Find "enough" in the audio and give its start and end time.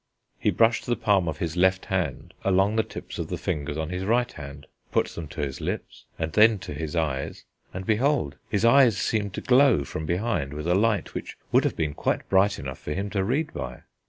12.57-12.79